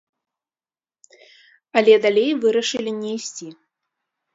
Але 1.83 1.93
далей 2.09 2.31
вырашылі 2.49 2.91
не 3.01 3.09
ісці. 3.23 3.47